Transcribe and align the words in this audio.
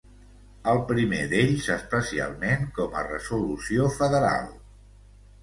El 0.69 0.79
primer 0.91 1.19
d'ells 1.33 1.67
especialment 1.73 2.65
com 2.79 2.97
a 3.03 3.05
resolució 3.11 3.93
federal. 4.01 4.51